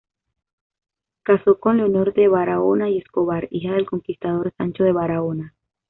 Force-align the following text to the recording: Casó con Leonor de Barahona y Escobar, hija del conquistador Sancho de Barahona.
Casó 1.21 1.59
con 1.59 1.77
Leonor 1.77 2.15
de 2.15 2.27
Barahona 2.27 2.89
y 2.89 2.97
Escobar, 2.97 3.47
hija 3.51 3.73
del 3.73 3.85
conquistador 3.85 4.51
Sancho 4.57 4.83
de 4.83 4.93
Barahona. 4.93 5.53